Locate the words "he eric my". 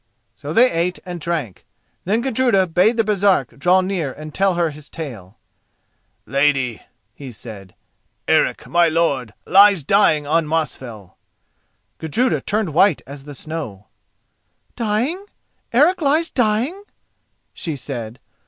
8.27-8.89